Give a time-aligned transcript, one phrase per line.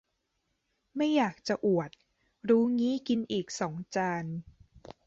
[0.95, 1.89] ไม่อยากจะอวด
[2.49, 4.25] รู้งี้กินอีกสองจาน